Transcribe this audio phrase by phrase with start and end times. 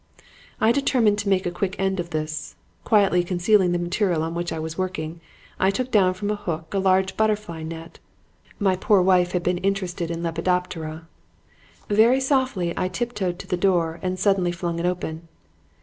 [0.59, 2.55] "I determined to make an end of this.
[2.83, 5.21] Quietly concealing the material on which I was working,
[5.59, 7.99] I took down from a hook a large butterfly net
[8.57, 11.07] (my poor wife had been interested in Lepidoptera).
[11.87, 15.27] Very softly I tiptoed to the door and suddenly flung it open.